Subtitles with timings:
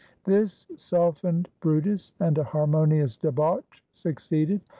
[0.23, 4.61] This softened brutus, and a harmonious debauch succeeded.